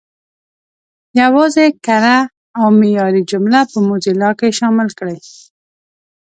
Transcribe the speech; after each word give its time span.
یوازې 1.21 1.65
کره 1.85 2.17
او 2.59 2.65
معیاري 2.79 3.21
جملې 3.31 3.61
په 3.71 3.77
موزیلا 3.87 4.29
کې 4.39 4.55
شامل 4.59 4.87
کړئ. 4.99 5.17